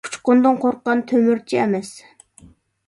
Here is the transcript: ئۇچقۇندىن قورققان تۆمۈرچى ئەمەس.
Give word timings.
ئۇچقۇندىن 0.09 0.57
قورققان 0.63 1.05
تۆمۈرچى 1.11 1.61
ئەمەس. 1.67 1.95